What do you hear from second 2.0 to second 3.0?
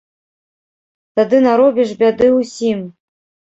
бяды ўсім.